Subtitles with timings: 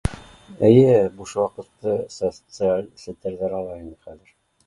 [0.69, 4.35] Эйе буш ваҡытты социаль селтәрҙәр ала инде хәҙер